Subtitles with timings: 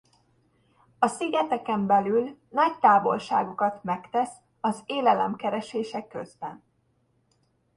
[0.99, 6.63] A szigeteken belül nagy távolságokat megtesz az élelem keresése közben.